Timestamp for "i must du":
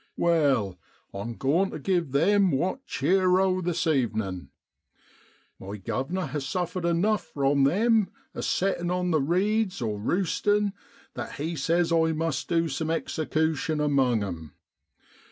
11.91-12.67